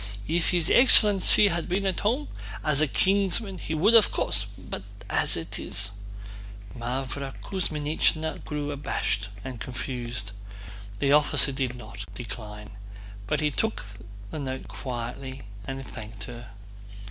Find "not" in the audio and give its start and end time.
11.75-12.03